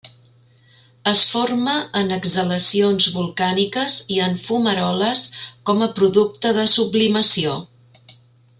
Es 1.09 1.19
forma 1.33 1.75
en 1.99 2.09
exhalacions 2.15 3.07
volcàniques 3.17 3.99
i 4.15 4.17
en 4.29 4.41
fumaroles 4.47 5.23
com 5.71 5.85
a 5.85 5.91
producte 6.01 6.57
de 6.61 6.65
sublimació. 6.79 7.57